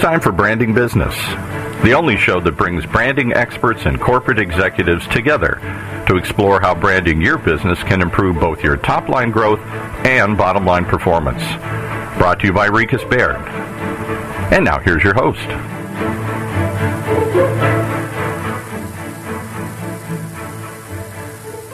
time 0.00 0.18
for 0.18 0.32
Branding 0.32 0.72
Business, 0.72 1.14
the 1.82 1.92
only 1.92 2.16
show 2.16 2.40
that 2.40 2.56
brings 2.56 2.86
branding 2.86 3.34
experts 3.34 3.84
and 3.84 4.00
corporate 4.00 4.38
executives 4.38 5.06
together 5.08 5.60
to 6.06 6.16
explore 6.16 6.58
how 6.58 6.74
branding 6.74 7.20
your 7.20 7.36
business 7.36 7.78
can 7.82 8.00
improve 8.00 8.40
both 8.40 8.64
your 8.64 8.78
top 8.78 9.10
line 9.10 9.30
growth 9.30 9.60
and 10.06 10.38
bottom 10.38 10.64
line 10.64 10.86
performance. 10.86 11.42
Brought 12.16 12.40
to 12.40 12.46
you 12.46 12.52
by 12.54 12.68
Rieches 12.68 13.08
Baird. 13.10 13.36
And 14.50 14.64
now 14.64 14.78
here's 14.78 15.04
your 15.04 15.12
host. 15.12 15.46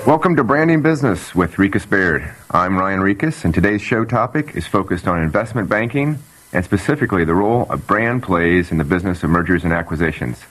Welcome 0.05 0.35
to 0.35 0.43
Branding 0.43 0.83
Business 0.83 1.33
with 1.33 1.55
Rieches 1.55 1.89
Baird. 1.89 2.35
I'm 2.51 2.77
Ryan 2.77 3.01
Rieches, 3.01 3.45
and 3.45 3.55
today's 3.55 3.83
show 3.83 4.05
topic 4.05 4.57
is 4.57 4.67
focused 4.67 5.07
on 5.07 5.23
investment 5.23 5.69
banking 5.69 6.19
and 6.57 6.65
specifically 6.65 7.23
the 7.23 7.35
role 7.35 7.67
a 7.69 7.77
brand 7.77 8.23
plays 8.23 8.71
in 8.71 8.79
the 8.79 8.85
business 8.85 9.23
of 9.23 9.29
mergers 9.29 9.63
and 9.63 9.75
acquisitions. 9.75 10.43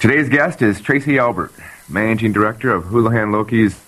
Today's 0.00 0.30
guest 0.30 0.62
is 0.62 0.80
Tracy 0.80 1.18
Albert, 1.18 1.52
Managing 1.90 2.32
Director 2.32 2.72
of 2.72 2.84
Houlihan 2.84 3.30
Lokey's 3.30 3.78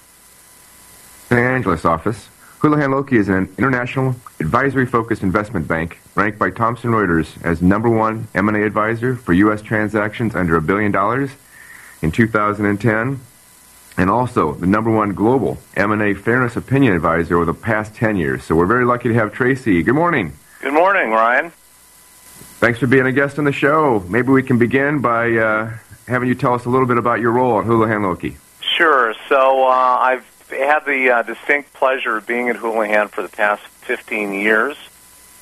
Los 1.31 1.41
Angeles 1.41 1.87
office. 1.87 2.29
Houlihan 2.59 2.91
Lokey 2.91 3.15
is 3.15 3.31
an 3.31 3.49
international 3.57 4.15
advisory-focused 4.41 5.23
investment 5.23 5.67
bank 5.67 5.99
ranked 6.17 6.39
by 6.39 6.51
Thomson 6.51 6.91
Reuters 6.91 7.43
as 7.43 7.63
number 7.63 7.89
one 7.89 8.29
M&A 8.35 8.63
advisor 8.63 9.17
for 9.17 9.33
U.S. 9.33 9.63
transactions 9.63 10.35
under 10.35 10.55
a 10.57 10.61
billion 10.61 10.93
dollars 10.93 11.31
in 12.03 12.13
2010 12.13 13.21
and 13.97 14.11
also 14.11 14.53
the 14.53 14.67
number 14.67 14.91
one 14.91 15.15
global 15.15 15.57
M&A 15.77 16.13
fairness 16.13 16.57
opinion 16.57 16.93
advisor 16.93 17.37
over 17.37 17.47
the 17.47 17.55
past 17.55 17.95
10 17.95 18.17
years. 18.17 18.45
So 18.45 18.55
we're 18.55 18.67
very 18.67 18.85
lucky 18.85 19.09
to 19.09 19.15
have 19.15 19.33
Tracy. 19.33 19.83
Good 19.83 19.95
morning. 19.95 20.35
Good 20.61 20.75
morning, 20.75 21.11
Ryan. 21.11 21.53
Thanks 22.61 22.79
for 22.79 22.87
being 22.87 23.07
a 23.07 23.13
guest 23.13 23.39
on 23.39 23.47
the 23.47 23.53
show. 23.53 24.05
Maybe 24.11 24.29
we 24.29 24.43
can 24.43 24.59
begin 24.59 25.01
by 25.01 25.31
uh, 25.33 25.73
having 26.07 26.29
you 26.29 26.35
tell 26.35 26.53
us 26.53 26.67
a 26.67 26.69
little 26.69 26.87
bit 26.87 26.99
about 26.99 27.21
your 27.21 27.33
role 27.33 27.61
at 27.61 27.65
Houlihan 27.65 28.03
Lokey. 28.03 28.37
Sure. 28.61 29.15
So 29.31 29.65
uh, 29.65 29.71
I've 29.71 30.27
had 30.51 30.81
the 30.81 31.11
uh, 31.11 31.23
distinct 31.23 31.73
pleasure 31.73 32.19
of 32.19 32.27
being 32.27 32.51
at 32.51 32.57
Houlihan 32.57 33.09
for 33.09 33.23
the 33.23 33.31
past 33.31 33.63
15 33.63 34.35
years. 34.35 34.77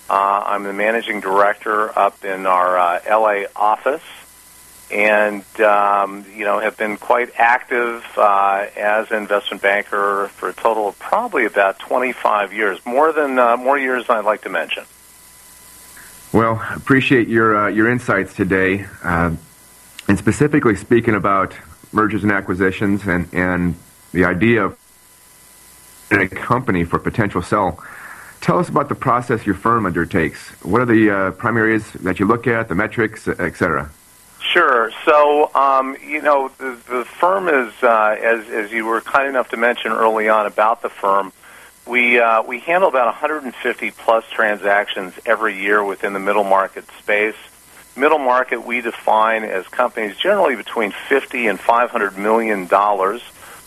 Uh, 0.08 0.44
I'm 0.46 0.62
the 0.62 0.72
managing 0.72 1.20
director 1.20 1.98
up 1.98 2.24
in 2.24 2.46
our 2.46 2.78
uh, 2.78 3.00
LA 3.10 3.46
office 3.56 4.02
and 4.90 5.44
um, 5.60 6.24
you 6.32 6.44
know 6.44 6.60
have 6.60 6.76
been 6.76 6.96
quite 6.96 7.30
active 7.36 8.06
uh, 8.16 8.66
as 8.76 9.10
an 9.10 9.18
investment 9.18 9.62
banker 9.62 10.28
for 10.28 10.48
a 10.48 10.54
total 10.54 10.88
of 10.88 10.98
probably 10.98 11.44
about 11.44 11.80
25 11.80 12.52
years, 12.52 12.78
more 12.86 13.12
than 13.12 13.36
uh, 13.38 13.56
more 13.56 13.76
years 13.76 14.06
than 14.06 14.16
I'd 14.16 14.24
like 14.24 14.42
to 14.42 14.48
mention. 14.48 14.84
Well, 16.32 16.62
appreciate 16.74 17.28
your 17.28 17.56
uh, 17.56 17.68
your 17.68 17.90
insights 17.90 18.34
today, 18.34 18.84
uh, 19.02 19.34
and 20.08 20.18
specifically 20.18 20.76
speaking 20.76 21.14
about 21.14 21.54
mergers 21.90 22.22
and 22.22 22.30
acquisitions 22.30 23.06
and 23.06 23.32
and 23.32 23.76
the 24.12 24.26
idea 24.26 24.64
of 24.64 24.78
a 26.10 26.28
company 26.28 26.84
for 26.84 26.98
potential 26.98 27.40
sell. 27.40 27.82
Tell 28.40 28.58
us 28.58 28.68
about 28.68 28.88
the 28.88 28.94
process 28.94 29.46
your 29.46 29.54
firm 29.54 29.86
undertakes. 29.86 30.50
What 30.62 30.82
are 30.82 30.86
the 30.86 31.10
uh, 31.10 31.30
primary 31.32 31.70
areas 31.70 31.92
that 31.94 32.20
you 32.20 32.26
look 32.26 32.46
at, 32.46 32.68
the 32.68 32.74
metrics, 32.74 33.26
et 33.26 33.56
cetera? 33.56 33.90
Sure. 34.40 34.92
So, 35.04 35.50
um, 35.54 35.96
you 36.06 36.22
know, 36.22 36.50
the, 36.58 36.78
the 36.88 37.04
firm 37.04 37.48
is, 37.48 37.72
uh, 37.82 38.16
as, 38.22 38.48
as 38.48 38.70
you 38.70 38.86
were 38.86 39.00
kind 39.00 39.28
enough 39.28 39.48
to 39.50 39.56
mention 39.56 39.92
early 39.92 40.28
on 40.28 40.46
about 40.46 40.82
the 40.82 40.88
firm, 40.88 41.32
we, 41.88 42.18
uh, 42.18 42.42
we 42.42 42.60
handle 42.60 42.88
about 42.88 43.06
150 43.06 43.90
plus 43.92 44.24
transactions 44.30 45.14
every 45.24 45.60
year 45.60 45.82
within 45.82 46.12
the 46.12 46.20
middle 46.20 46.44
market 46.44 46.84
space. 46.98 47.36
Middle 47.96 48.18
market 48.18 48.64
we 48.64 48.80
define 48.80 49.42
as 49.42 49.66
companies 49.66 50.16
generally 50.16 50.54
between 50.54 50.92
50 51.08 51.46
and 51.46 51.58
500 51.58 52.16
million 52.16 52.66
dollars. 52.66 53.22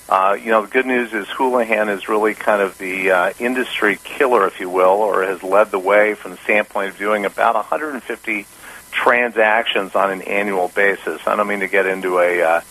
Uh, 0.07 0.37
you 0.39 0.51
know, 0.51 0.61
the 0.63 0.67
good 0.67 0.85
news 0.85 1.13
is 1.13 1.27
Houlihan 1.29 1.89
is 1.89 2.09
really 2.09 2.33
kind 2.33 2.61
of 2.61 2.77
the 2.77 3.11
uh, 3.11 3.33
industry 3.39 3.97
killer, 4.03 4.45
if 4.45 4.59
you 4.59 4.69
will, 4.69 5.01
or 5.01 5.23
has 5.23 5.41
led 5.41 5.71
the 5.71 5.79
way 5.79 6.13
from 6.15 6.31
the 6.31 6.37
standpoint 6.37 6.91
of 6.91 6.97
doing 6.97 7.25
about 7.25 7.55
150 7.55 8.45
transactions 8.91 9.95
on 9.95 10.11
an 10.11 10.21
annual 10.23 10.67
basis. 10.67 11.21
I 11.25 11.35
don't 11.35 11.47
mean 11.47 11.61
to 11.61 11.67
get 11.67 11.85
into 11.85 12.19
a 12.19 12.41
uh, 12.41 12.61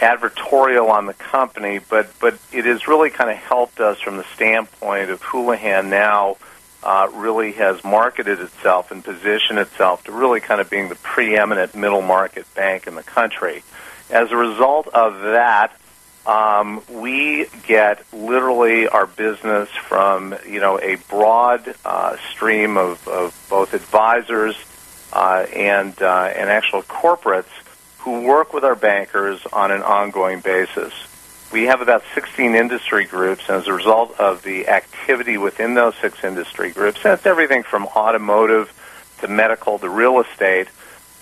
advertorial 0.00 0.88
on 0.88 1.06
the 1.06 1.14
company, 1.14 1.78
but 1.78 2.10
but 2.20 2.38
it 2.52 2.64
has 2.64 2.88
really 2.88 3.10
kind 3.10 3.30
of 3.30 3.36
helped 3.36 3.80
us 3.80 4.00
from 4.00 4.16
the 4.16 4.24
standpoint 4.34 5.10
of 5.10 5.22
Houlihan 5.22 5.90
now 5.90 6.36
uh, 6.82 7.08
really 7.12 7.52
has 7.52 7.84
marketed 7.84 8.40
itself 8.40 8.90
and 8.90 9.04
positioned 9.04 9.58
itself 9.58 10.02
to 10.04 10.12
really 10.12 10.40
kind 10.40 10.60
of 10.60 10.70
being 10.70 10.88
the 10.88 10.94
preeminent 10.96 11.74
middle 11.74 12.02
market 12.02 12.46
bank 12.54 12.86
in 12.86 12.94
the 12.94 13.02
country. 13.02 13.62
As 14.08 14.32
a 14.32 14.36
result 14.36 14.88
of 14.88 15.20
that, 15.20 15.76
um, 16.26 16.82
we 16.90 17.46
get 17.66 18.02
literally 18.12 18.88
our 18.88 19.06
business 19.06 19.68
from 19.86 20.34
you 20.46 20.60
know 20.60 20.80
a 20.80 20.96
broad 21.08 21.74
uh, 21.84 22.16
stream 22.32 22.76
of, 22.78 23.06
of 23.06 23.46
both 23.50 23.74
advisors 23.74 24.56
uh, 25.12 25.46
and 25.54 26.00
uh, 26.00 26.32
and 26.34 26.48
actual 26.48 26.82
corporates 26.82 27.44
who 28.00 28.22
work 28.22 28.52
with 28.52 28.64
our 28.64 28.74
bankers 28.74 29.40
on 29.52 29.70
an 29.70 29.82
ongoing 29.82 30.40
basis. 30.40 30.92
We 31.52 31.64
have 31.64 31.80
about 31.80 32.02
16 32.14 32.54
industry 32.54 33.04
groups, 33.04 33.48
and 33.48 33.56
as 33.58 33.66
a 33.66 33.72
result 33.72 34.18
of 34.18 34.42
the 34.42 34.68
activity 34.68 35.36
within 35.36 35.74
those 35.74 35.94
six 35.96 36.24
industry 36.24 36.70
groups, 36.70 37.02
that's 37.02 37.26
everything 37.26 37.62
from 37.62 37.86
automotive 37.86 38.72
to 39.20 39.28
medical 39.28 39.78
to 39.78 39.88
real 39.88 40.20
estate. 40.20 40.68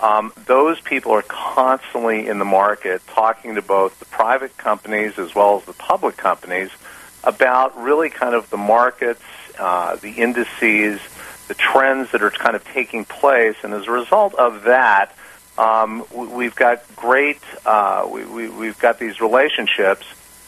Um, 0.00 0.32
those 0.46 0.80
people 0.80 1.12
are 1.12 1.22
constantly 1.22 2.28
in 2.28 2.38
the 2.38 2.44
market 2.44 3.04
talking 3.08 3.56
to 3.56 3.62
both 3.62 3.98
the 3.98 4.04
private 4.04 4.56
companies 4.56 5.18
as 5.18 5.34
well 5.34 5.58
as 5.58 5.64
the 5.64 5.72
public 5.72 6.16
companies 6.16 6.70
about 7.24 7.76
really 7.82 8.08
kind 8.08 8.36
of 8.36 8.48
the 8.50 8.56
markets, 8.56 9.22
uh, 9.58 9.96
the 9.96 10.12
indices, 10.12 11.00
the 11.48 11.54
trends 11.54 12.12
that 12.12 12.22
are 12.22 12.30
kind 12.30 12.54
of 12.54 12.64
taking 12.66 13.04
place, 13.04 13.56
and 13.64 13.74
as 13.74 13.88
a 13.88 13.90
result 13.90 14.34
of 14.36 14.64
that, 14.64 15.12
um, 15.58 16.04
we've 16.14 16.54
got 16.54 16.84
great, 16.94 17.40
uh, 17.66 18.08
we, 18.10 18.24
we, 18.24 18.48
we've 18.48 18.78
got 18.78 19.00
these 19.00 19.20
relationships 19.20 20.06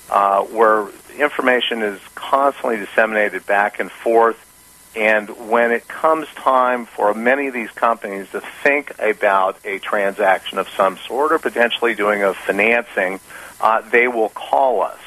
uh, 0.08 0.42
where 0.44 0.88
information 1.18 1.82
is 1.82 2.00
constantly 2.14 2.76
disseminated 2.76 3.44
back 3.44 3.80
and 3.80 3.90
forth. 3.90 4.46
And 4.94 5.28
when 5.50 5.72
it 5.72 5.86
comes 5.88 6.28
time 6.36 6.86
for 6.86 7.12
many 7.12 7.48
of 7.48 7.54
these 7.54 7.70
companies 7.70 8.28
to 8.30 8.40
think 8.62 8.92
about 9.00 9.56
a 9.64 9.78
transaction 9.80 10.58
of 10.58 10.68
some 10.68 10.96
sort 10.96 11.32
or 11.32 11.38
potentially 11.38 11.94
doing 11.94 12.22
a 12.22 12.32
financing, 12.32 13.20
uh, 13.60 13.82
they 13.90 14.08
will 14.08 14.30
call 14.30 14.82
us. 14.82 15.00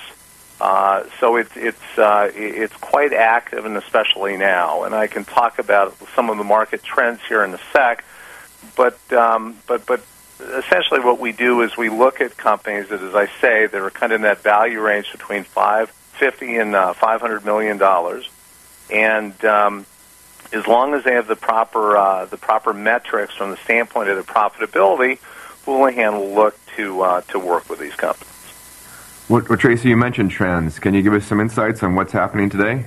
Uh, 0.61 1.03
so 1.19 1.35
it's 1.35 1.51
it's 1.57 1.97
uh, 1.97 2.31
it's 2.33 2.75
quite 2.75 3.11
active, 3.11 3.65
and 3.65 3.75
especially 3.75 4.37
now. 4.37 4.83
And 4.83 4.95
I 4.95 5.07
can 5.07 5.25
talk 5.25 5.59
about 5.59 5.97
some 6.15 6.29
of 6.29 6.37
the 6.37 6.45
market 6.45 6.83
trends 6.83 7.19
here 7.27 7.43
in 7.43 7.53
a 7.53 7.59
sec. 7.73 8.05
But 8.75 8.97
um, 9.13 9.57
but 9.67 9.85
but 9.85 10.03
essentially, 10.39 10.99
what 10.99 11.19
we 11.19 11.31
do 11.31 11.61
is 11.61 11.77
we 11.77 11.89
look 11.89 12.21
at 12.21 12.37
companies 12.37 12.89
that, 12.89 13.01
as 13.01 13.15
I 13.15 13.27
say, 13.39 13.67
that 13.67 13.75
are 13.75 13.89
kind 13.89 14.11
of 14.11 14.17
in 14.17 14.21
that 14.23 14.39
value 14.39 14.81
range 14.81 15.11
between 15.11 15.43
five 15.43 15.89
fifty 15.89 16.57
and 16.57 16.75
uh, 16.75 16.93
five 16.93 17.21
hundred 17.21 17.45
million 17.45 17.77
dollars, 17.77 18.29
and 18.89 19.43
um, 19.45 19.85
as 20.51 20.67
long 20.67 20.93
as 20.93 21.03
they 21.03 21.13
have 21.13 21.27
the 21.27 21.35
proper 21.35 21.97
uh, 21.97 22.25
the 22.25 22.37
proper 22.37 22.73
metrics 22.73 23.35
from 23.35 23.51
the 23.51 23.57
standpoint 23.57 24.09
of 24.09 24.17
the 24.17 24.23
profitability, 24.23 25.19
Houlihan 25.65 26.15
will 26.15 26.33
look 26.33 26.57
to 26.75 27.01
uh, 27.01 27.21
to 27.21 27.39
work 27.39 27.69
with 27.69 27.79
these 27.79 27.95
companies. 27.95 28.29
Well, 29.29 29.43
well, 29.49 29.57
Tracy, 29.57 29.89
you 29.89 29.97
mentioned 29.97 30.31
trends. 30.31 30.79
Can 30.79 30.93
you 30.93 31.01
give 31.01 31.13
us 31.13 31.25
some 31.25 31.39
insights 31.39 31.81
on 31.81 31.95
what's 31.95 32.11
happening 32.11 32.49
today? 32.49 32.85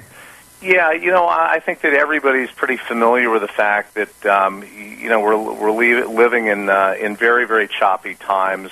Yeah, 0.62 0.92
you 0.92 1.10
know, 1.10 1.28
I 1.28 1.60
think 1.60 1.82
that 1.82 1.92
everybody's 1.92 2.50
pretty 2.50 2.78
familiar 2.78 3.28
with 3.28 3.42
the 3.42 3.48
fact 3.48 3.94
that 3.94 4.26
um, 4.26 4.62
you 4.62 5.08
know 5.08 5.20
we're 5.20 5.36
we're 5.36 6.06
living 6.06 6.46
in 6.46 6.70
uh, 6.70 6.94
in 6.98 7.14
very 7.14 7.46
very 7.46 7.68
choppy 7.68 8.14
times. 8.14 8.70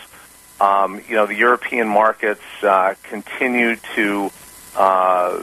Um, 0.60 1.02
you 1.08 1.16
know, 1.16 1.26
the 1.26 1.34
European 1.34 1.88
markets 1.88 2.42
uh, 2.62 2.94
continue 3.02 3.76
to 3.96 4.30
uh, 4.76 5.42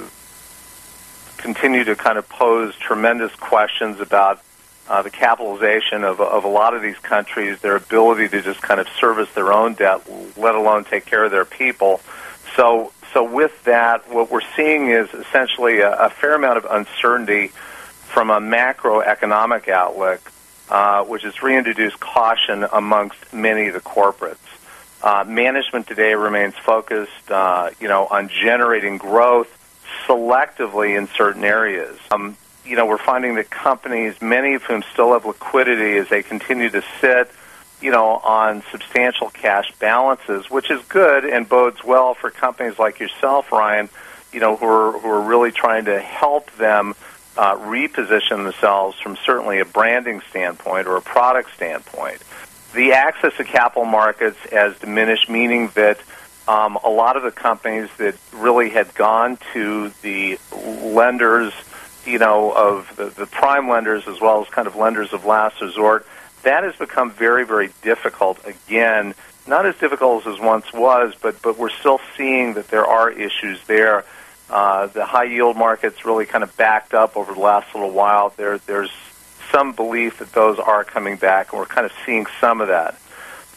continue 1.38 1.84
to 1.84 1.96
kind 1.96 2.18
of 2.18 2.28
pose 2.28 2.76
tremendous 2.76 3.34
questions 3.36 4.00
about 4.00 4.42
uh, 4.88 5.02
the 5.02 5.10
capitalization 5.10 6.04
of, 6.04 6.20
of 6.20 6.44
a 6.44 6.48
lot 6.48 6.74
of 6.76 6.82
these 6.82 6.98
countries, 6.98 7.60
their 7.62 7.76
ability 7.76 8.28
to 8.30 8.42
just 8.42 8.62
kind 8.62 8.80
of 8.80 8.88
service 9.00 9.30
their 9.36 9.54
own 9.54 9.74
debt, 9.74 10.02
let 10.38 10.56
alone 10.56 10.84
take 10.84 11.06
care 11.06 11.24
of 11.24 11.32
their 11.32 11.46
people. 11.46 12.02
So, 12.56 12.92
so 13.14 13.24
with 13.24 13.64
that, 13.66 14.10
what 14.12 14.32
we're 14.32 14.42
seeing 14.56 14.88
is 14.88 15.10
essentially 15.14 15.80
a, 15.80 16.06
a 16.06 16.10
fair 16.10 16.36
amount 16.36 16.58
of 16.58 16.68
uncertainty 16.70 17.48
from 17.48 18.30
a 18.30 18.40
macroeconomic 18.40 19.68
outlook, 19.70 20.22
uh, 20.70 21.04
which 21.04 21.24
has 21.24 21.42
reintroduced 21.42 22.00
caution 22.00 22.66
amongst 22.72 23.34
many 23.34 23.68
of 23.68 23.74
the 23.74 23.80
corporates. 23.80 24.38
Uh, 25.02 25.24
management 25.28 25.88
today 25.88 26.14
remains 26.14 26.54
focused, 26.56 27.32
uh, 27.32 27.72
you 27.80 27.88
know, 27.88 28.06
on 28.06 28.30
generating 28.30 28.98
growth 28.98 29.50
selectively 30.08 30.98
in 30.98 31.08
certain 31.08 31.44
areas. 31.44 31.98
Um, 32.12 32.38
you 32.66 32.76
know, 32.76 32.86
we're 32.86 33.00
finding 33.00 33.36
that 33.36 33.50
companies, 33.50 34.22
many 34.22 34.54
of 34.54 34.64
whom 34.64 34.84
still 34.94 35.14
have 35.14 35.26
liquidity 35.26 35.98
as 35.98 36.08
they 36.10 36.22
continue 36.22 36.70
to 36.70 36.84
sit, 37.00 37.32
you 37.82 37.92
know, 37.92 38.18
on 38.18 38.64
substantial 38.72 39.30
cash 39.30 39.72
balances, 39.80 40.50
which 40.50 40.70
is 40.70 40.82
good 40.84 41.26
and 41.26 41.50
bodes 41.50 41.84
well 41.84 42.14
for 42.14 42.30
companies 42.30 42.78
like 42.78 43.00
yourself, 43.00 43.52
Ryan, 43.52 43.90
you 44.32 44.40
know, 44.40 44.56
who 44.56 44.66
are, 44.66 45.00
who 45.00 45.08
are 45.10 45.22
really 45.22 45.52
trying 45.52 45.86
to 45.86 46.00
help 46.00 46.52
them 46.58 46.94
uh, 47.38 47.56
reposition 47.58 48.44
themselves 48.44 49.00
from 49.00 49.18
certainly 49.26 49.60
a 49.60 49.66
branding 49.66 50.22
standpoint 50.30 50.88
or 50.88 50.98
a 50.98 51.02
product 51.02 51.54
standpoint. 51.56 52.22
The 52.74 52.94
access 52.94 53.36
to 53.38 53.44
capital 53.44 53.86
markets 53.86 54.38
has 54.52 54.78
diminished, 54.80 55.30
meaning 55.30 55.70
that 55.76 56.00
um, 56.48 56.78
a 56.84 56.90
lot 56.90 57.18
of 57.18 57.24
the 57.24 57.32
companies 57.32 57.90
that 57.98 58.16
really 58.34 58.70
had 58.70 58.94
gone 58.96 59.38
to 59.54 59.92
the 60.02 60.40
lenders, 60.84 61.54
you 62.06 62.20
know, 62.20 62.52
of 62.52 62.96
the, 62.96 63.06
the 63.06 63.26
prime 63.26 63.70
lenders 63.70 64.08
as 64.08 64.20
well 64.20 64.42
as 64.42 64.50
kind 64.50 64.68
of 64.68 64.76
lenders 64.76 65.14
of 65.14 65.26
last 65.26 65.62
resort, 65.62 66.06
that 66.44 66.64
has 66.64 66.76
become 66.76 67.12
very, 67.12 67.46
very 67.46 67.70
difficult 67.82 68.40
again. 68.46 69.14
Not 69.48 69.66
as 69.66 69.76
difficult 69.78 70.28
as 70.28 70.40
once 70.40 70.72
was, 70.74 71.14
but 71.22 71.42
but 71.42 71.58
we're 71.58 71.70
still 71.70 72.00
seeing 72.18 72.54
that 72.54 72.68
there 72.68 72.86
are 72.86 73.10
issues 73.10 73.60
there. 73.66 74.06
Uh, 74.50 74.88
the 74.88 75.06
high 75.06 75.24
yield 75.24 75.56
markets 75.56 76.06
really 76.06 76.26
kind 76.26 76.44
of 76.44 76.56
backed 76.58 76.94
up 76.94 77.16
over 77.16 77.34
the 77.34 77.40
last 77.40 77.74
little 77.74 77.92
while. 77.92 78.34
There, 78.36 78.58
there's 78.58 78.92
some 79.52 79.72
belief 79.72 80.20
that 80.20 80.34
those 80.34 80.60
are 80.60 80.84
coming 80.84 81.16
back, 81.16 81.52
and 81.52 81.60
we're 81.60 81.66
kind 81.66 81.86
of 81.86 81.94
seeing 82.06 82.26
some 82.40 82.62
of 82.62 82.68
that. 82.68 83.00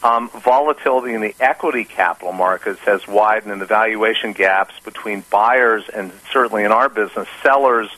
Um, 0.03 0.29
volatility 0.29 1.13
in 1.13 1.21
the 1.21 1.35
equity 1.39 1.83
capital 1.83 2.31
markets 2.31 2.79
has 2.81 3.07
widened, 3.07 3.51
and 3.51 3.61
the 3.61 3.65
valuation 3.65 4.33
gaps 4.33 4.73
between 4.83 5.23
buyers 5.29 5.89
and 5.89 6.11
certainly 6.31 6.63
in 6.63 6.71
our 6.71 6.89
business, 6.89 7.27
sellers 7.41 7.89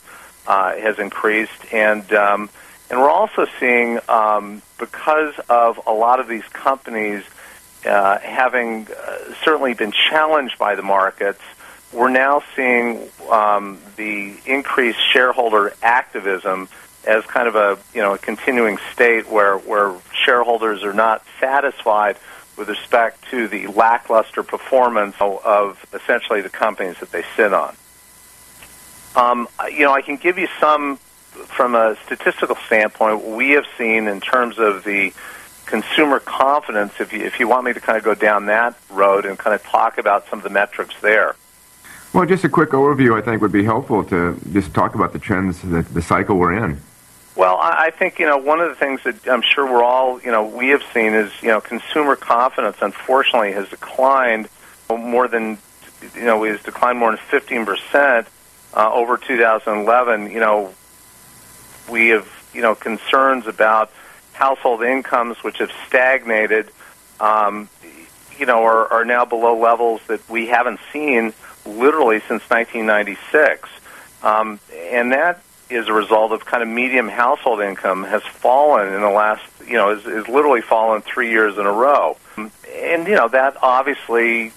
uh, 0.47 0.75
has 0.75 0.99
increased. 0.99 1.73
And 1.73 2.11
um, 2.13 2.49
and 2.89 2.99
we're 2.99 3.09
also 3.09 3.45
seeing 3.59 3.99
um, 4.07 4.61
because 4.79 5.33
of 5.49 5.79
a 5.85 5.93
lot 5.93 6.19
of 6.19 6.27
these 6.27 6.45
companies 6.45 7.23
uh, 7.85 8.19
having 8.19 8.87
uh, 8.87 9.17
certainly 9.43 9.73
been 9.73 9.91
challenged 9.91 10.57
by 10.57 10.75
the 10.75 10.81
markets 10.81 11.41
we're 11.93 12.09
now 12.09 12.43
seeing 12.55 13.09
um, 13.29 13.79
the 13.95 14.35
increased 14.45 14.99
shareholder 15.11 15.73
activism 15.81 16.67
as 17.05 17.23
kind 17.25 17.47
of 17.47 17.55
a 17.55 17.77
you 17.93 18.01
know 18.01 18.15
a 18.15 18.17
continuing 18.17 18.77
state 18.93 19.29
where 19.29 19.57
where 19.57 19.95
shareholders 20.25 20.83
are 20.83 20.93
not 20.93 21.23
satisfied 21.39 22.17
with 22.57 22.67
respect 22.67 23.23
to 23.29 23.47
the 23.47 23.67
lackluster 23.67 24.43
performance 24.43 25.15
of 25.19 25.85
essentially 25.93 26.41
the 26.41 26.49
companies 26.49 26.97
that 26.99 27.11
they 27.11 27.23
sit 27.35 27.53
on. 27.53 27.75
Um, 29.15 29.47
you 29.71 29.81
know, 29.81 29.93
I 29.93 30.01
can 30.01 30.17
give 30.17 30.37
you 30.37 30.47
some 30.59 30.99
from 31.45 31.75
a 31.75 31.95
statistical 32.05 32.55
standpoint. 32.67 33.25
We 33.25 33.51
have 33.51 33.65
seen 33.77 34.07
in 34.07 34.21
terms 34.21 34.57
of 34.57 34.83
the 34.83 35.13
consumer 35.65 36.19
confidence. 36.19 36.93
If 36.99 37.13
you 37.13 37.23
if 37.23 37.39
you 37.39 37.47
want 37.47 37.65
me 37.65 37.73
to 37.73 37.79
kind 37.79 37.97
of 37.97 38.03
go 38.03 38.15
down 38.15 38.47
that 38.47 38.75
road 38.89 39.25
and 39.25 39.37
kind 39.37 39.53
of 39.53 39.63
talk 39.63 39.97
about 39.97 40.27
some 40.29 40.39
of 40.39 40.43
the 40.43 40.49
metrics 40.49 40.95
there. 41.01 41.35
Well, 42.13 42.25
just 42.25 42.43
a 42.43 42.49
quick 42.49 42.69
overview, 42.69 43.17
I 43.17 43.21
think, 43.21 43.41
would 43.41 43.51
be 43.51 43.63
helpful 43.63 44.03
to 44.05 44.39
just 44.53 44.73
talk 44.73 44.95
about 44.95 45.13
the 45.13 45.19
trends, 45.19 45.61
the, 45.61 45.81
the 45.81 46.01
cycle 46.01 46.37
we're 46.37 46.53
in. 46.53 46.79
Well, 47.35 47.59
I 47.61 47.91
think 47.91 48.17
you 48.17 48.25
know 48.25 48.37
one 48.37 48.59
of 48.61 48.69
the 48.69 48.75
things 48.75 49.03
that 49.03 49.27
I'm 49.27 49.43
sure 49.43 49.63
we're 49.71 49.83
all 49.83 50.19
you 50.21 50.31
know 50.31 50.43
we 50.43 50.69
have 50.69 50.81
seen 50.91 51.13
is 51.13 51.31
you 51.43 51.49
know 51.49 51.61
consumer 51.61 52.15
confidence 52.15 52.77
unfortunately 52.81 53.51
has 53.51 53.69
declined 53.69 54.49
more 54.89 55.27
than 55.27 55.59
you 56.15 56.25
know 56.25 56.43
has 56.45 56.63
declined 56.63 56.97
more 56.97 57.11
than 57.11 57.19
15 57.29 57.65
percent 57.67 58.27
uh, 58.73 58.91
over 58.91 59.17
2011. 59.17 60.31
You 60.31 60.39
know 60.39 60.73
we 61.89 62.09
have 62.09 62.27
you 62.53 62.61
know 62.61 62.75
concerns 62.75 63.47
about 63.47 63.91
household 64.33 64.83
incomes 64.83 65.37
which 65.43 65.57
have 65.59 65.71
stagnated. 65.87 66.69
Um, 67.19 67.69
you 68.37 68.45
know 68.45 68.63
are, 68.63 68.87
are 68.93 69.05
now 69.05 69.25
below 69.25 69.57
levels 69.57 70.01
that 70.07 70.27
we 70.29 70.47
haven't 70.47 70.79
seen 70.93 71.33
literally 71.67 72.19
since 72.19 72.43
1996. 72.49 73.69
Um, 74.23 74.59
and 74.73 75.11
that 75.11 75.41
is 75.69 75.87
a 75.87 75.93
result 75.93 76.31
of 76.31 76.45
kind 76.45 76.63
of 76.63 76.69
medium 76.69 77.07
household 77.07 77.61
income 77.61 78.03
has 78.03 78.23
fallen 78.23 78.93
in 78.93 79.01
the 79.01 79.09
last, 79.09 79.43
you 79.65 79.73
know, 79.73 79.91
is, 79.91 80.05
is 80.05 80.27
literally 80.27 80.61
fallen 80.61 81.01
three 81.01 81.29
years 81.29 81.57
in 81.57 81.65
a 81.65 81.71
row. 81.71 82.17
And, 82.37 83.07
you 83.07 83.15
know, 83.15 83.27
that 83.27 83.57
obviously 83.61 84.53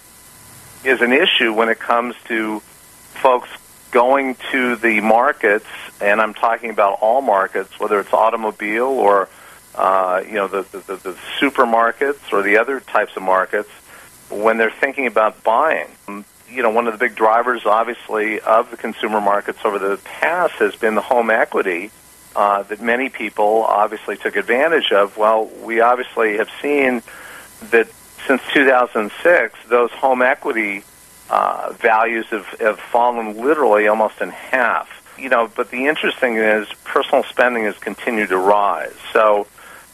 is 0.85 1.01
an 1.01 1.13
issue 1.13 1.53
when 1.53 1.69
it 1.69 1.79
comes 1.79 2.15
to 2.27 2.61
folks 2.61 3.49
going 3.91 4.37
to 4.53 4.77
the 4.77 5.01
markets, 5.01 5.67
and 6.01 6.21
I'm 6.21 6.35
talking 6.35 6.71
about 6.71 6.99
all 7.01 7.21
markets, 7.21 7.79
whether 7.79 8.01
it's 8.01 8.13
automobile 8.13 8.87
or, 8.87 9.29
uh, 9.75 10.23
you 10.27 10.35
know, 10.35 10.49
the, 10.49 10.63
the, 10.71 10.97
the 10.97 11.17
supermarkets 11.41 12.33
or 12.33 12.43
the 12.43 12.57
other 12.59 12.81
types 12.81 13.17
of 13.17 13.23
markets, 13.23 13.71
when 14.31 14.59
they're 14.59 14.71
thinking 14.71 15.07
about 15.07 15.43
buying 15.43 15.89
you 16.51 16.63
know, 16.63 16.71
one 16.71 16.87
of 16.87 16.93
the 16.93 16.99
big 16.99 17.15
drivers, 17.15 17.65
obviously, 17.65 18.41
of 18.41 18.71
the 18.71 18.77
consumer 18.77 19.21
markets 19.21 19.61
over 19.65 19.79
the 19.79 19.99
past 19.99 20.55
has 20.55 20.75
been 20.77 20.95
the 20.95 21.01
home 21.01 21.31
equity 21.31 21.91
uh, 22.35 22.63
that 22.65 22.81
many 22.81 23.09
people 23.09 23.65
obviously 23.65 24.17
took 24.17 24.37
advantage 24.37 24.93
of. 24.93 25.17
Well, 25.17 25.47
we 25.63 25.81
obviously 25.81 26.37
have 26.39 26.49
seen 26.61 27.03
that 27.71 27.89
since 28.27 28.43
2006, 28.53 29.59
those 29.69 29.91
home 29.93 30.23
equity 30.23 30.83
uh, 31.31 31.73
values 31.79 32.27
have, 32.27 32.47
have 32.61 32.79
fallen 32.79 33.37
literally 33.37 33.87
almost 33.89 34.21
in 34.21 34.31
half. 34.31 34.89
You 35.19 35.29
know, 35.29 35.51
but 35.55 35.71
the 35.71 35.87
interesting 35.87 36.37
is 36.37 36.67
personal 36.85 37.25
spending 37.25 37.65
has 37.65 37.77
continued 37.79 38.31
to 38.31 38.39
rise. 38.39 38.95
So 39.13 39.47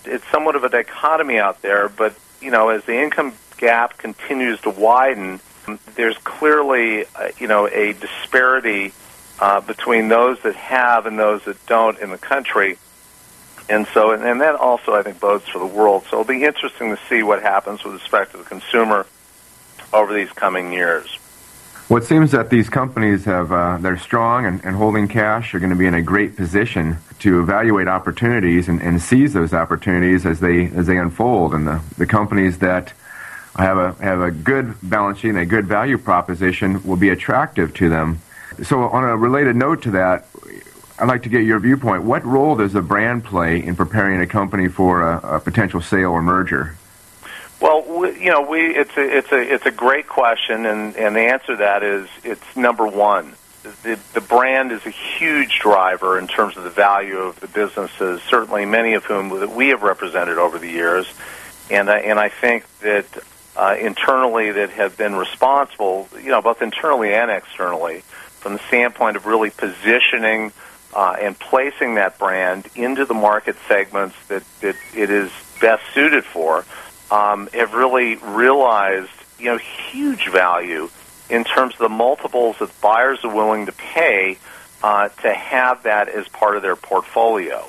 it's 0.05 0.25
somewhat 0.31 0.55
of 0.55 0.63
a 0.63 0.69
dichotomy 0.69 1.39
out 1.39 1.63
there, 1.63 1.89
but, 1.89 2.15
you 2.41 2.53
know, 2.53 2.69
as 2.69 2.85
the 2.85 2.97
income 3.03 3.33
gap 3.59 3.99
continues 3.99 4.61
to 4.61 4.71
widen, 4.71 5.41
there's 5.97 6.17
clearly, 6.19 7.07
uh, 7.17 7.31
you 7.39 7.49
know, 7.49 7.67
a 7.67 7.93
disparity 7.95 8.93
uh, 9.41 9.61
between 9.61 10.07
those 10.07 10.41
that 10.43 10.55
have 10.55 11.07
and 11.07 11.19
those 11.19 11.43
that 11.45 11.57
don't 11.67 11.99
in 11.99 12.11
the 12.11 12.19
country. 12.19 12.79
And 13.69 13.85
so, 13.93 14.13
and, 14.13 14.23
and 14.23 14.41
that 14.43 14.55
also, 14.55 14.95
I 14.95 15.03
think, 15.03 15.19
bodes 15.19 15.49
for 15.49 15.59
the 15.59 15.67
world. 15.67 16.05
So 16.09 16.21
it'll 16.21 16.33
be 16.33 16.45
interesting 16.45 16.95
to 16.95 17.03
see 17.09 17.25
what 17.25 17.43
happens 17.43 17.83
with 17.83 17.95
respect 17.95 18.31
to 18.31 18.39
the 18.39 18.45
consumer 18.45 19.07
over 19.93 20.15
these 20.15 20.31
coming 20.31 20.73
years. 20.73 21.19
Well, 21.89 22.03
it 22.03 22.07
seems 22.07 22.33
that 22.33 22.51
these 22.51 22.69
companies 22.69 23.27
have 23.27 23.53
uh, 23.53 23.79
they're 23.79 23.97
strong 23.97 24.45
and, 24.45 24.65
and, 24.65 24.75
holding 24.75 25.07
cash 25.07 25.55
are 25.55 25.61
going 25.61 25.71
to 25.71 25.77
be 25.77 25.87
in 25.87 25.95
a 25.95 26.03
great 26.03 26.35
position 26.35 26.99
to 27.21 27.41
evaluate 27.41 27.87
opportunities 27.87 28.67
and, 28.67 28.83
and, 28.83 29.01
seize 29.01 29.33
those 29.33 29.55
opportunities 29.55 30.27
as 30.27 30.41
they 30.41 30.67
as 30.67 30.89
they 30.89 30.99
unfold. 30.99 31.55
And 31.55 31.65
the, 31.65 31.81
the 31.97 32.07
companies 32.07 32.59
that 32.59 32.93
have 33.57 33.79
a 33.79 33.93
have 34.03 34.21
a 34.21 34.33
good 34.33 34.75
balance 34.83 35.21
sheet 35.21 35.29
and 35.29 35.39
a 35.39 35.47
good 35.47 35.67
value 35.67 35.97
proposition 35.97 36.83
will 36.83 36.97
be 36.97 37.11
attractive 37.11 37.73
to 37.75 37.89
them. 37.89 38.21
So, 38.65 38.81
on 38.81 39.05
a 39.05 39.17
related 39.17 39.55
note 39.55 39.83
to 39.83 39.93
that, 39.93 40.27
I'd 40.99 41.07
like 41.07 41.23
to 41.23 41.29
get 41.29 41.45
your 41.45 41.61
viewpoint. 41.61 42.03
What 42.03 42.25
role 42.25 42.57
does 42.57 42.73
the 42.73 42.83
brand 42.83 43.23
play 43.23 43.63
in 43.63 43.77
preparing 43.77 44.21
a 44.21 44.27
company 44.27 44.67
for 44.67 45.03
a, 45.03 45.37
a 45.37 45.41
potential 45.41 45.81
sale 45.81 46.11
or 46.11 46.21
merger? 46.21 46.77
Well, 47.61 47.83
we, 48.01 48.25
you 48.25 48.31
know, 48.31 48.43
we 48.43 48.61
it's 48.61 48.97
a 48.97 49.19
it's 49.19 49.33
a 49.33 49.55
it's 49.55 49.67
a 49.67 49.71
great 49.71 50.07
question, 50.07 50.67
and 50.67 50.95
and 50.97 51.17
the 51.17 51.21
answer 51.21 51.49
to 51.49 51.57
that 51.57 51.83
is 51.83 52.09
it's 52.23 52.57
number 52.57 52.87
one. 52.87 53.35
The, 53.83 53.99
the 54.15 54.21
brand 54.21 54.71
is 54.71 54.87
a 54.87 54.91
huge 54.91 55.59
driver 55.59 56.19
in 56.19 56.29
terms 56.29 56.57
of 56.57 56.63
the 56.63 56.71
value 56.71 57.19
of 57.19 57.41
the 57.41 57.49
businesses. 57.49 58.23
Certainly, 58.23 58.67
many 58.67 58.95
of 58.95 59.05
whom 59.05 59.41
that 59.41 59.51
we 59.51 59.69
have 59.69 59.83
represented 59.83 60.39
over 60.39 60.59
the 60.59 60.69
years, 60.69 61.07
and 61.71 61.91
I, 61.91 61.99
and 61.99 62.19
I 62.19 62.29
think 62.29 62.65
that 62.81 63.07
uh, 63.57 63.75
internally 63.81 64.53
that 64.53 64.71
have 64.71 64.97
been 64.97 65.17
responsible, 65.17 66.09
you 66.23 66.29
know, 66.29 66.43
both 66.43 66.63
internally 66.63 67.13
and 67.13 67.31
externally, 67.31 68.03
from 68.39 68.53
the 68.53 68.61
standpoint 68.69 69.17
of 69.17 69.27
really 69.27 69.51
positioning 69.51 70.53
uh, 70.95 71.17
and 71.21 71.39
placing 71.39 71.97
that 71.97 72.19
brand 72.19 72.69
into 72.75 73.05
the 73.05 73.15
market 73.15 73.57
segments 73.67 74.15
that, 74.29 74.45
that 74.61 74.77
it 74.95 75.11
is 75.11 75.31
best 75.61 75.83
suited 75.93 76.25
for, 76.25 76.65
um, 77.11 77.49
have 77.49 77.73
really 77.75 78.17
realized, 78.17 79.11
you 79.39 79.47
know, 79.47 79.59
huge 79.59 80.29
value 80.31 80.89
in 81.29 81.45
terms 81.45 81.75
of 81.75 81.79
the 81.81 81.89
multiples 81.89 82.57
that 82.61 82.81
buyers 82.81 83.25
are 83.25 83.35
willing 83.35 83.67
to 83.67 83.73
pay 83.73 84.39
uh, 84.83 85.09
to 85.09 85.33
have 85.33 85.83
that 85.85 86.09
as 86.09 86.29
part 86.29 86.57
of 86.57 86.63
their 86.63 86.77
portfolio. 86.77 87.65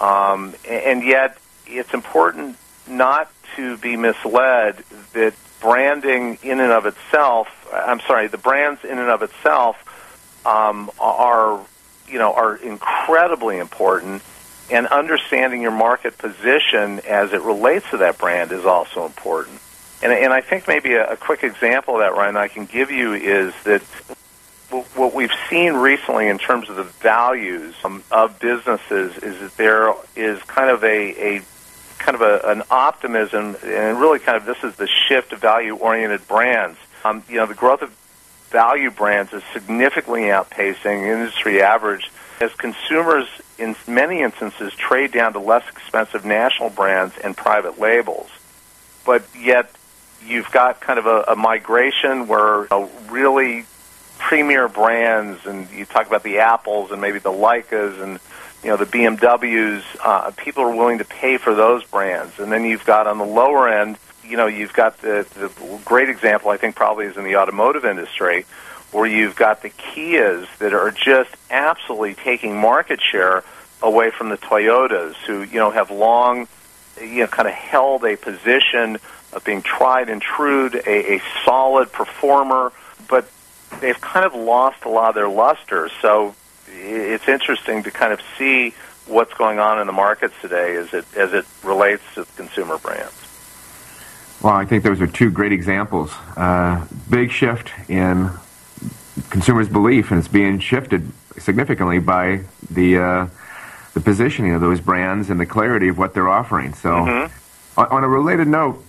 Um, 0.00 0.54
and 0.68 1.02
yet, 1.04 1.38
it's 1.66 1.92
important 1.92 2.56
not 2.86 3.30
to 3.56 3.76
be 3.78 3.96
misled 3.96 4.84
that 5.12 5.34
branding 5.60 6.38
in 6.42 6.60
and 6.60 6.72
of 6.72 6.86
itself, 6.86 7.48
I'm 7.72 8.00
sorry, 8.00 8.28
the 8.28 8.38
brands 8.38 8.84
in 8.84 8.98
and 8.98 9.08
of 9.08 9.22
itself 9.22 9.76
um, 10.46 10.90
are, 11.00 11.60
you 12.08 12.18
know, 12.18 12.32
are 12.34 12.56
incredibly 12.56 13.58
important. 13.58 14.22
And 14.70 14.86
understanding 14.88 15.62
your 15.62 15.70
market 15.70 16.18
position 16.18 17.00
as 17.06 17.32
it 17.32 17.42
relates 17.42 17.88
to 17.90 17.98
that 17.98 18.18
brand 18.18 18.52
is 18.52 18.64
also 18.64 19.06
important. 19.06 19.60
And, 20.02 20.12
and 20.12 20.32
I 20.32 20.40
think 20.40 20.68
maybe 20.68 20.94
a, 20.94 21.12
a 21.12 21.16
quick 21.16 21.44
example 21.44 21.94
of 21.94 22.00
that, 22.00 22.14
Ryan, 22.14 22.36
I 22.36 22.48
can 22.48 22.66
give 22.66 22.90
you 22.90 23.14
is 23.14 23.54
that 23.64 23.82
what 24.94 25.14
we've 25.14 25.30
seen 25.48 25.74
recently 25.74 26.28
in 26.28 26.38
terms 26.38 26.68
of 26.68 26.76
the 26.76 26.82
values 26.82 27.74
of 28.10 28.38
businesses 28.40 29.16
is 29.18 29.40
that 29.40 29.56
there 29.56 29.94
is 30.16 30.42
kind 30.42 30.70
of 30.70 30.82
a, 30.82 31.36
a 31.36 31.42
kind 31.98 32.16
of 32.16 32.22
a, 32.22 32.40
an 32.50 32.62
optimism, 32.70 33.56
and 33.64 34.00
really 34.00 34.18
kind 34.18 34.36
of 34.36 34.44
this 34.44 34.62
is 34.64 34.76
the 34.76 34.86
shift 34.86 35.30
to 35.30 35.36
value-oriented 35.36 36.26
brands. 36.28 36.78
Um, 37.04 37.22
you 37.28 37.36
know, 37.36 37.46
the 37.46 37.54
growth 37.54 37.82
of 37.82 37.90
value 38.50 38.90
brands 38.90 39.32
is 39.32 39.42
significantly 39.52 40.22
outpacing 40.22 41.06
industry 41.06 41.62
average 41.62 42.10
as 42.40 42.52
consumers, 42.54 43.28
in 43.58 43.76
many 43.86 44.20
instances, 44.20 44.72
trade 44.74 45.12
down 45.12 45.32
to 45.32 45.38
less 45.38 45.68
expensive 45.68 46.24
national 46.24 46.70
brands 46.70 47.16
and 47.22 47.36
private 47.36 47.78
labels. 47.78 48.28
But 49.04 49.24
yet, 49.38 49.70
you've 50.24 50.50
got 50.50 50.80
kind 50.80 50.98
of 50.98 51.06
a, 51.06 51.24
a 51.28 51.36
migration 51.36 52.26
where 52.26 52.66
you 52.70 52.88
really 53.08 53.64
premier 54.18 54.68
brands, 54.68 55.46
and 55.46 55.70
you 55.70 55.84
talk 55.84 56.06
about 56.06 56.22
the 56.22 56.38
Apples 56.38 56.90
and 56.90 57.00
maybe 57.00 57.18
the 57.18 57.30
Leicas 57.30 58.02
and 58.02 58.18
you 58.62 58.70
know 58.70 58.76
the 58.76 58.86
BMWs. 58.86 59.82
Uh, 60.04 60.30
people 60.32 60.64
are 60.64 60.74
willing 60.74 60.98
to 60.98 61.04
pay 61.04 61.36
for 61.36 61.54
those 61.54 61.84
brands, 61.84 62.38
and 62.38 62.50
then 62.50 62.64
you've 62.64 62.84
got 62.84 63.06
on 63.06 63.18
the 63.18 63.24
lower 63.24 63.68
end, 63.68 63.96
you 64.28 64.36
know, 64.36 64.46
you've 64.46 64.72
got 64.72 64.98
the 64.98 65.26
the 65.34 65.80
great 65.84 66.08
example 66.08 66.50
I 66.50 66.56
think 66.56 66.74
probably 66.74 67.06
is 67.06 67.16
in 67.16 67.24
the 67.24 67.36
automotive 67.36 67.84
industry, 67.84 68.46
where 68.92 69.06
you've 69.06 69.36
got 69.36 69.62
the 69.62 69.70
Kias 69.70 70.46
that 70.58 70.72
are 70.72 70.90
just 70.90 71.30
absolutely 71.50 72.14
taking 72.14 72.56
market 72.58 73.00
share 73.00 73.44
away 73.82 74.10
from 74.10 74.28
the 74.28 74.38
Toyotas, 74.38 75.14
who 75.26 75.42
you 75.42 75.58
know 75.58 75.70
have 75.70 75.90
long, 75.90 76.48
you 77.00 77.20
know, 77.20 77.26
kind 77.26 77.48
of 77.48 77.54
held 77.54 78.04
a 78.04 78.16
position 78.16 78.98
of 79.32 79.44
being 79.44 79.62
tried 79.62 80.08
and 80.08 80.22
true, 80.22 80.70
a, 80.86 81.16
a 81.16 81.22
solid 81.44 81.92
performer, 81.92 82.72
but 83.08 83.28
they've 83.80 84.00
kind 84.00 84.24
of 84.24 84.34
lost 84.34 84.84
a 84.84 84.88
lot 84.88 85.10
of 85.10 85.14
their 85.14 85.28
luster. 85.28 85.90
So 86.00 86.34
it's 86.68 87.28
interesting 87.28 87.82
to 87.82 87.90
kind 87.90 88.12
of 88.12 88.20
see 88.38 88.74
what's 89.06 89.34
going 89.34 89.58
on 89.58 89.80
in 89.80 89.86
the 89.86 89.92
markets 89.92 90.34
today 90.40 90.76
as 90.76 90.92
it 90.92 91.04
as 91.16 91.32
it 91.32 91.44
relates 91.62 92.02
to 92.14 92.26
consumer 92.36 92.78
brands. 92.78 93.14
Well, 94.42 94.54
I 94.54 94.64
think 94.64 94.84
those 94.84 95.00
are 95.00 95.06
two 95.06 95.30
great 95.30 95.52
examples. 95.52 96.12
Uh, 96.36 96.86
big 97.08 97.30
shift 97.30 97.70
in 97.88 98.30
consumers' 99.30 99.68
belief, 99.68 100.10
and 100.10 100.18
it's 100.18 100.28
being 100.28 100.58
shifted 100.58 101.10
significantly 101.38 101.98
by 101.98 102.40
the 102.70 102.98
uh, 102.98 103.26
the 103.94 104.00
positioning 104.00 104.52
of 104.52 104.60
those 104.60 104.80
brands 104.80 105.30
and 105.30 105.40
the 105.40 105.46
clarity 105.46 105.88
of 105.88 105.98
what 105.98 106.14
they're 106.14 106.28
offering. 106.28 106.74
So, 106.74 106.90
mm-hmm. 106.90 107.80
on, 107.80 107.86
on, 107.86 108.04
a 108.04 108.08
related 108.08 108.46
note, 108.46 108.84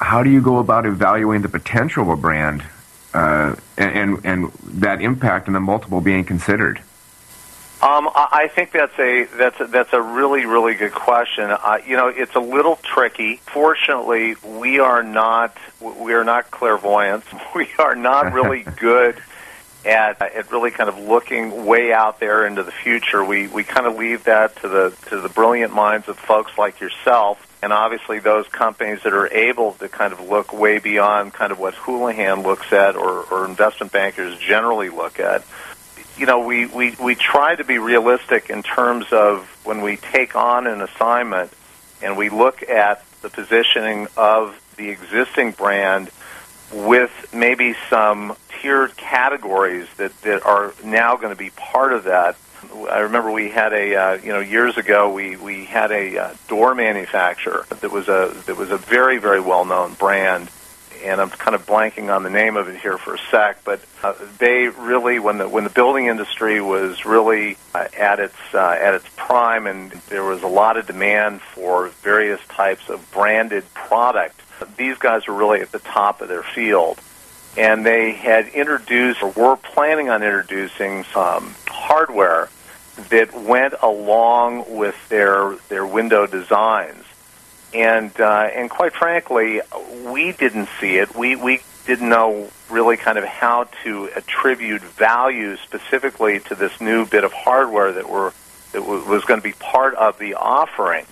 how 0.00 0.22
do 0.22 0.30
you 0.30 0.40
go 0.40 0.58
about 0.58 0.86
evaluating 0.86 1.42
the 1.42 1.48
potential 1.48 2.04
of 2.04 2.08
a 2.08 2.16
brand 2.16 2.64
uh, 3.12 3.54
and, 3.76 4.24
and 4.24 4.50
that 4.62 5.00
impact 5.00 5.46
and 5.46 5.54
the 5.54 5.60
multiple 5.60 6.00
being 6.00 6.24
considered? 6.24 6.78
Um, 7.82 8.08
I 8.14 8.48
think 8.54 8.72
that's 8.72 8.98
a 8.98 9.24
that's 9.36 9.60
a, 9.60 9.66
that's 9.66 9.92
a 9.92 10.00
really 10.00 10.46
really 10.46 10.72
good 10.72 10.92
question. 10.92 11.50
Uh, 11.50 11.80
you 11.86 11.98
know, 11.98 12.08
it's 12.08 12.34
a 12.34 12.40
little 12.40 12.76
tricky. 12.76 13.36
Fortunately, 13.44 14.36
we 14.42 14.78
are 14.78 15.02
not 15.02 15.54
we 15.80 16.14
are 16.14 16.24
not 16.24 16.50
clairvoyants. 16.50 17.26
We 17.54 17.68
are 17.78 17.94
not 17.94 18.32
really 18.32 18.62
good 18.76 19.22
at 19.84 20.20
at 20.20 20.50
really 20.50 20.70
kind 20.70 20.88
of 20.88 20.98
looking 20.98 21.66
way 21.66 21.92
out 21.92 22.20
there 22.20 22.46
into 22.46 22.62
the 22.62 22.72
future. 22.72 23.24
We 23.24 23.46
we 23.48 23.64
kind 23.64 23.86
of 23.86 23.96
leave 23.96 24.24
that 24.24 24.56
to 24.62 24.68
the 24.68 24.96
to 25.08 25.20
the 25.20 25.28
brilliant 25.28 25.72
minds 25.72 26.08
of 26.08 26.18
folks 26.18 26.56
like 26.56 26.80
yourself 26.80 27.44
and 27.64 27.72
obviously 27.72 28.18
those 28.18 28.46
companies 28.48 29.02
that 29.04 29.14
are 29.14 29.26
able 29.32 29.72
to 29.72 29.88
kind 29.88 30.12
of 30.12 30.20
look 30.20 30.52
way 30.52 30.78
beyond 30.78 31.32
kind 31.32 31.50
of 31.50 31.58
what 31.58 31.72
Houlihan 31.72 32.42
looks 32.42 32.74
at 32.74 32.94
or, 32.94 33.22
or 33.22 33.46
investment 33.46 33.90
bankers 33.90 34.36
generally 34.36 34.90
look 34.90 35.18
at. 35.18 35.42
You 36.18 36.26
know, 36.26 36.40
we, 36.46 36.66
we, 36.66 36.94
we 37.02 37.14
try 37.14 37.54
to 37.54 37.64
be 37.64 37.78
realistic 37.78 38.50
in 38.50 38.62
terms 38.62 39.06
of 39.12 39.48
when 39.64 39.80
we 39.80 39.96
take 39.96 40.36
on 40.36 40.66
an 40.66 40.82
assignment 40.82 41.54
and 42.02 42.18
we 42.18 42.28
look 42.28 42.62
at 42.68 43.02
the 43.22 43.30
positioning 43.30 44.08
of 44.14 44.60
the 44.76 44.90
existing 44.90 45.52
brand 45.52 46.10
with 46.74 47.32
maybe 47.32 47.74
some 47.88 48.36
tiered 48.60 48.96
categories 48.96 49.86
that, 49.96 50.18
that 50.22 50.44
are 50.44 50.74
now 50.84 51.16
going 51.16 51.30
to 51.30 51.38
be 51.38 51.50
part 51.50 51.92
of 51.92 52.04
that 52.04 52.36
I 52.90 53.00
remember 53.00 53.30
we 53.30 53.50
had 53.50 53.72
a 53.72 53.94
uh, 53.94 54.12
you 54.14 54.32
know 54.32 54.40
years 54.40 54.76
ago 54.76 55.12
we 55.12 55.36
we 55.36 55.64
had 55.64 55.90
a 55.90 56.18
uh, 56.18 56.34
door 56.48 56.74
manufacturer 56.74 57.66
that 57.80 57.90
was 57.90 58.08
a 58.08 58.34
that 58.46 58.56
was 58.56 58.70
a 58.70 58.76
very 58.76 59.18
very 59.18 59.40
well 59.40 59.64
known 59.64 59.94
brand, 59.94 60.50
and 61.02 61.20
I'm 61.20 61.30
kind 61.30 61.54
of 61.54 61.66
blanking 61.66 62.14
on 62.14 62.22
the 62.22 62.30
name 62.30 62.56
of 62.56 62.68
it 62.68 62.80
here 62.80 62.98
for 62.98 63.14
a 63.14 63.18
sec, 63.30 63.64
but 63.64 63.80
uh, 64.02 64.14
they 64.38 64.68
really 64.68 65.18
when 65.18 65.38
the 65.38 65.48
when 65.48 65.64
the 65.64 65.70
building 65.70 66.06
industry 66.06 66.60
was 66.60 67.04
really 67.04 67.56
uh, 67.74 67.86
at 67.96 68.18
its 68.20 68.36
uh, 68.52 68.76
at 68.80 68.94
its 68.94 69.06
prime, 69.16 69.66
and 69.66 69.92
there 70.08 70.24
was 70.24 70.42
a 70.42 70.48
lot 70.48 70.76
of 70.76 70.86
demand 70.86 71.40
for 71.40 71.88
various 72.02 72.40
types 72.48 72.88
of 72.88 73.10
branded 73.12 73.64
product. 73.74 74.40
These 74.76 74.98
guys 74.98 75.26
were 75.26 75.34
really 75.34 75.60
at 75.60 75.72
the 75.72 75.78
top 75.78 76.20
of 76.20 76.28
their 76.28 76.42
field 76.42 76.98
and 77.56 77.86
they 77.86 78.12
had 78.12 78.48
introduced 78.48 79.22
or 79.22 79.30
were 79.30 79.56
planning 79.56 80.08
on 80.08 80.22
introducing 80.22 81.04
some 81.04 81.54
hardware 81.68 82.48
that 83.10 83.34
went 83.34 83.74
along 83.82 84.76
with 84.76 84.96
their 85.08 85.56
their 85.68 85.86
window 85.86 86.26
designs. 86.26 87.04
And 87.72 88.12
uh, 88.20 88.48
and 88.54 88.70
quite 88.70 88.92
frankly, 88.92 89.60
we 90.04 90.32
didn't 90.32 90.68
see 90.80 90.96
it. 90.96 91.14
We 91.14 91.36
we 91.36 91.60
didn't 91.86 92.08
know 92.08 92.48
really 92.70 92.96
kind 92.96 93.18
of 93.18 93.24
how 93.24 93.64
to 93.82 94.08
attribute 94.16 94.82
value 94.82 95.56
specifically 95.56 96.40
to 96.40 96.54
this 96.54 96.80
new 96.80 97.04
bit 97.04 97.24
of 97.24 97.32
hardware 97.32 97.92
that 97.92 98.08
were 98.08 98.32
that 98.72 98.82
was 98.82 99.24
going 99.24 99.40
to 99.40 99.44
be 99.44 99.52
part 99.52 99.94
of 99.94 100.18
the 100.18 100.34
offering. 100.34 101.06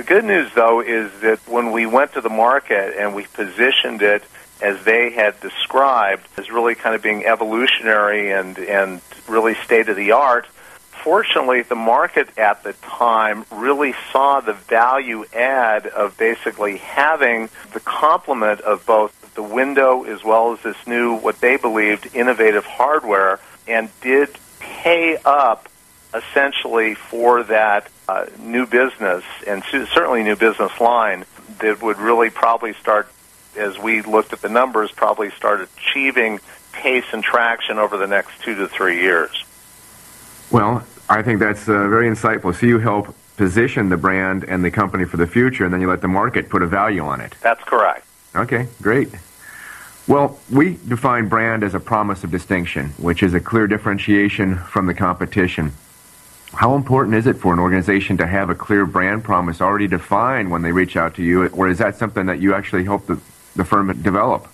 The 0.00 0.06
good 0.06 0.24
news, 0.24 0.50
though, 0.54 0.80
is 0.80 1.12
that 1.20 1.46
when 1.46 1.72
we 1.72 1.84
went 1.84 2.14
to 2.14 2.22
the 2.22 2.30
market 2.30 2.94
and 2.98 3.14
we 3.14 3.26
positioned 3.34 4.00
it 4.00 4.24
as 4.62 4.82
they 4.84 5.10
had 5.10 5.38
described 5.40 6.26
as 6.38 6.50
really 6.50 6.74
kind 6.74 6.94
of 6.94 7.02
being 7.02 7.26
evolutionary 7.26 8.32
and 8.32 8.58
and 8.58 9.02
really 9.28 9.54
state 9.56 9.90
of 9.90 9.96
the 9.96 10.12
art, 10.12 10.46
Fortunately, 11.04 11.62
the 11.62 11.74
market 11.74 12.38
at 12.38 12.62
the 12.62 12.72
time 12.74 13.44
really 13.50 13.94
saw 14.10 14.40
the 14.40 14.54
value 14.54 15.24
add 15.34 15.86
of 15.86 16.16
basically 16.16 16.78
having 16.78 17.50
the 17.74 17.80
complement 17.80 18.60
of 18.62 18.84
both 18.86 19.34
the 19.34 19.42
window 19.42 20.04
as 20.04 20.24
well 20.24 20.52
as 20.52 20.60
this 20.62 20.76
new, 20.86 21.14
what 21.14 21.40
they 21.40 21.56
believed, 21.56 22.14
innovative 22.14 22.64
hardware, 22.64 23.38
and 23.66 23.90
did 24.02 24.28
pay 24.60 25.16
up 25.24 25.70
essentially 26.14 26.94
for 26.94 27.44
that 27.44 27.88
uh, 28.10 28.26
new 28.40 28.66
business 28.66 29.22
and 29.46 29.62
certainly 29.94 30.22
new 30.22 30.34
business 30.34 30.72
line 30.80 31.24
that 31.60 31.80
would 31.80 31.98
really 31.98 32.28
probably 32.28 32.72
start, 32.74 33.08
as 33.56 33.78
we 33.78 34.02
looked 34.02 34.32
at 34.32 34.42
the 34.42 34.48
numbers, 34.48 34.90
probably 34.90 35.30
start 35.30 35.60
achieving 35.60 36.40
pace 36.72 37.04
and 37.12 37.22
traction 37.22 37.78
over 37.78 37.96
the 37.96 38.06
next 38.06 38.32
two 38.42 38.54
to 38.56 38.66
three 38.66 39.00
years. 39.00 39.44
Well, 40.50 40.84
I 41.08 41.22
think 41.22 41.38
that's 41.38 41.68
uh, 41.68 41.88
very 41.88 42.08
insightful. 42.10 42.52
So 42.52 42.66
you 42.66 42.78
help 42.80 43.14
position 43.36 43.88
the 43.88 43.96
brand 43.96 44.44
and 44.44 44.64
the 44.64 44.70
company 44.70 45.04
for 45.04 45.16
the 45.16 45.26
future, 45.26 45.64
and 45.64 45.72
then 45.72 45.80
you 45.80 45.88
let 45.88 46.00
the 46.00 46.08
market 46.08 46.48
put 46.48 46.62
a 46.62 46.66
value 46.66 47.02
on 47.02 47.20
it. 47.20 47.36
That's 47.40 47.62
correct. 47.62 48.04
Okay, 48.34 48.66
great. 48.82 49.08
Well, 50.08 50.38
we 50.50 50.78
define 50.88 51.28
brand 51.28 51.62
as 51.62 51.74
a 51.74 51.80
promise 51.80 52.24
of 52.24 52.32
distinction, 52.32 52.88
which 52.98 53.22
is 53.22 53.34
a 53.34 53.40
clear 53.40 53.68
differentiation 53.68 54.56
from 54.56 54.86
the 54.86 54.94
competition. 54.94 55.72
How 56.52 56.74
important 56.74 57.14
is 57.14 57.26
it 57.26 57.36
for 57.36 57.52
an 57.52 57.58
organization 57.60 58.16
to 58.18 58.26
have 58.26 58.50
a 58.50 58.54
clear 58.54 58.84
brand 58.84 59.22
promise 59.22 59.60
already 59.60 59.86
defined 59.86 60.50
when 60.50 60.62
they 60.62 60.72
reach 60.72 60.96
out 60.96 61.14
to 61.14 61.22
you, 61.22 61.46
or 61.48 61.68
is 61.68 61.78
that 61.78 61.96
something 61.96 62.26
that 62.26 62.40
you 62.40 62.54
actually 62.54 62.84
help 62.84 63.06
the, 63.06 63.20
the 63.54 63.64
firm 63.64 63.86
develop? 64.02 64.48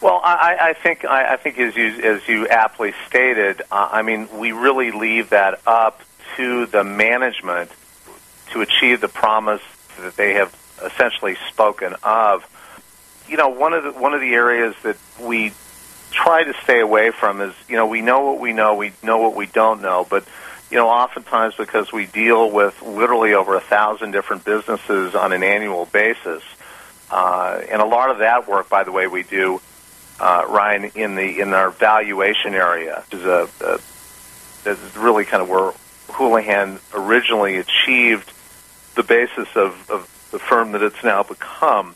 Well, 0.00 0.20
I, 0.22 0.56
I 0.60 0.72
think 0.74 1.04
I, 1.04 1.32
I 1.32 1.36
think 1.36 1.58
as 1.58 1.74
you 1.74 1.86
as 1.86 2.28
you 2.28 2.46
aptly 2.48 2.92
stated, 3.06 3.62
uh, 3.72 3.88
I 3.90 4.02
mean 4.02 4.28
we 4.38 4.52
really 4.52 4.90
leave 4.90 5.30
that 5.30 5.60
up 5.66 6.02
to 6.36 6.66
the 6.66 6.84
management 6.84 7.70
to 8.52 8.60
achieve 8.60 9.00
the 9.00 9.08
promise 9.08 9.62
that 9.98 10.14
they 10.16 10.34
have 10.34 10.54
essentially 10.84 11.36
spoken 11.48 11.94
of. 12.02 12.44
You 13.28 13.38
know, 13.38 13.48
one 13.48 13.72
of 13.72 13.82
the 13.84 13.92
one 13.92 14.12
of 14.12 14.20
the 14.20 14.34
areas 14.34 14.74
that 14.82 14.98
we 15.20 15.52
try 16.10 16.44
to 16.44 16.54
stay 16.62 16.80
away 16.80 17.10
from 17.10 17.40
is 17.40 17.54
you 17.66 17.76
know 17.76 17.86
we 17.86 18.02
know 18.02 18.30
what 18.30 18.40
we 18.40 18.52
know, 18.52 18.74
we 18.74 18.92
know 19.02 19.18
what 19.18 19.34
we 19.34 19.46
don't 19.46 19.80
know, 19.80 20.06
but 20.08 20.28
you 20.74 20.80
know 20.80 20.88
oftentimes 20.88 21.54
because 21.54 21.92
we 21.92 22.06
deal 22.06 22.50
with 22.50 22.82
literally 22.82 23.32
over 23.32 23.54
a 23.54 23.60
thousand 23.60 24.10
different 24.10 24.44
businesses 24.44 25.14
on 25.14 25.32
an 25.32 25.44
annual 25.44 25.86
basis, 25.86 26.42
uh, 27.12 27.62
and 27.70 27.80
a 27.80 27.84
lot 27.84 28.10
of 28.10 28.18
that 28.18 28.48
work, 28.48 28.68
by 28.68 28.82
the 28.82 28.90
way, 28.90 29.06
we 29.06 29.22
do 29.22 29.60
uh, 30.18 30.44
Ryan, 30.48 30.90
in 30.96 31.14
the 31.14 31.40
in 31.40 31.54
our 31.54 31.70
valuation 31.70 32.54
area, 32.54 33.04
which 33.08 33.20
is 33.20 33.24
a, 33.24 33.48
a 33.60 34.68
is 34.68 34.96
really 34.96 35.24
kind 35.24 35.44
of 35.44 35.48
where 35.48 35.72
Houlihan 36.08 36.80
originally 36.92 37.58
achieved 37.58 38.32
the 38.96 39.04
basis 39.04 39.46
of, 39.54 39.88
of 39.88 40.28
the 40.32 40.40
firm 40.40 40.72
that 40.72 40.82
it's 40.82 41.04
now 41.04 41.22
become. 41.22 41.94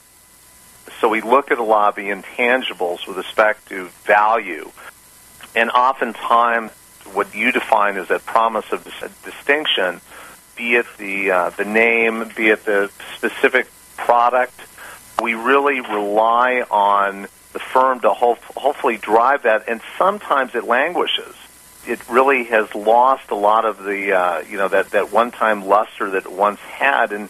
So 1.01 1.09
we 1.09 1.21
look 1.21 1.51
at 1.51 1.59
a 1.59 1.65
lot 1.65 1.89
of 1.89 1.95
the 1.97 2.11
intangibles 2.11 3.09
with 3.09 3.17
respect 3.17 3.71
to 3.71 3.89
value. 4.05 4.71
And 5.57 5.69
oftentimes, 5.71 6.71
what 7.15 7.35
you 7.35 7.53
define 7.53 7.97
as 7.97 8.09
that 8.09 8.25
promise 8.25 8.71
of 8.73 8.85
dis- 8.85 9.11
distinction, 9.25 10.01
be 10.57 10.75
it 10.75 10.87
the 10.99 11.31
uh, 11.31 11.51
the 11.51 11.65
name, 11.65 12.31
be 12.37 12.49
it 12.49 12.65
the 12.65 12.91
specific 13.17 13.69
product, 13.97 14.61
we 15.23 15.35
really 15.35 15.81
rely 15.81 16.65
on 16.71 17.29
the 17.53 17.59
firm 17.59 18.01
to 18.01 18.11
ho- 18.11 18.39
hopefully 18.57 18.97
drive 18.97 19.43
that, 19.45 19.69
and 19.69 19.81
sometimes 19.97 20.55
it 20.55 20.65
languishes. 20.65 21.35
It 21.87 22.07
really 22.09 22.45
has 22.45 22.75
lost 22.75 23.31
a 23.31 23.35
lot 23.35 23.65
of 23.65 23.83
the 23.83 24.13
uh, 24.13 24.41
you 24.41 24.59
know 24.59 24.69
that 24.69 24.91
that 24.91 25.13
one 25.13 25.31
time 25.31 25.65
luster 25.67 26.11
that 26.11 26.27
it 26.27 26.33
once 26.33 26.61
had, 26.61 27.13
and 27.13 27.29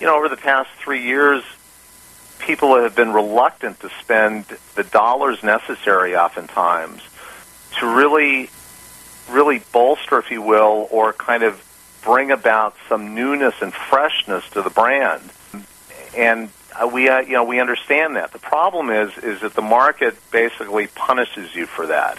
you 0.00 0.06
know 0.06 0.16
over 0.16 0.28
the 0.28 0.36
past 0.36 0.70
three 0.78 1.02
years, 1.02 1.42
people 2.38 2.76
have 2.76 2.94
been 2.94 3.12
reluctant 3.12 3.80
to 3.80 3.90
spend 4.00 4.44
the 4.74 4.84
dollars 4.84 5.42
necessary, 5.42 6.14
oftentimes, 6.14 7.02
to 7.80 7.86
really 7.86 8.50
really 9.28 9.60
bolster, 9.72 10.18
if 10.18 10.30
you 10.30 10.42
will, 10.42 10.88
or 10.90 11.12
kind 11.12 11.42
of 11.42 11.62
bring 12.02 12.30
about 12.30 12.74
some 12.88 13.14
newness 13.14 13.54
and 13.60 13.72
freshness 13.74 14.48
to 14.50 14.62
the 14.62 14.70
brand. 14.70 15.30
And 16.16 16.50
uh, 16.80 16.88
we, 16.92 17.08
uh, 17.08 17.20
you 17.20 17.32
know, 17.32 17.44
we 17.44 17.60
understand 17.60 18.16
that. 18.16 18.32
The 18.32 18.38
problem 18.38 18.90
is, 18.90 19.16
is 19.18 19.40
that 19.40 19.54
the 19.54 19.62
market 19.62 20.16
basically 20.30 20.86
punishes 20.86 21.54
you 21.54 21.66
for 21.66 21.86
that. 21.86 22.18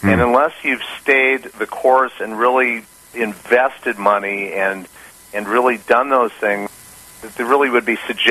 Mm. 0.00 0.12
And 0.12 0.20
unless 0.20 0.52
you've 0.62 0.82
stayed 1.00 1.44
the 1.44 1.66
course 1.66 2.12
and 2.20 2.38
really 2.38 2.82
invested 3.14 3.98
money 3.98 4.52
and 4.52 4.86
and 5.34 5.46
really 5.46 5.76
done 5.76 6.08
those 6.08 6.32
things, 6.32 6.70
it 7.22 7.38
really 7.38 7.68
would 7.68 7.84
be 7.84 7.96
suggested 8.06 8.24